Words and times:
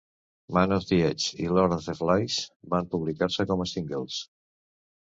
"Man 0.55 0.71
on 0.77 0.87
the 0.91 0.97
Edge" 1.09 1.27
i 1.43 1.45
"Lord 1.57 1.75
of 1.77 1.83
the 1.89 1.95
Flies" 2.01 2.39
van 2.75 2.91
publicar-se 2.97 3.51
com 3.53 3.65
a 3.69 3.71
singles. 3.79 4.23